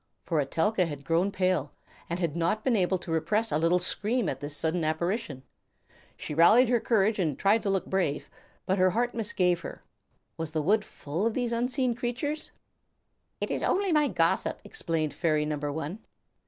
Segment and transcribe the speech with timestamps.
[0.25, 1.73] For Etelka had grown pale,
[2.09, 5.43] and had not been able to repress a little scream at this sudden apparition.
[6.17, 8.27] She rallied her courage and tried to look brave,
[8.65, 9.83] but her heart misgave her.
[10.37, 12.49] Was the wood full of these unseen creatures?
[13.39, 15.99] "It is only my gossip," explained fairy number one.